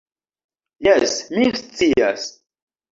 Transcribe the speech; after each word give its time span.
Jes, 0.87 1.15
mi 1.37 1.53
scias. 1.63 2.29